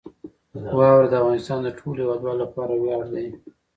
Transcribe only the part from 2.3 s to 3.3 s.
لپاره ویاړ دی.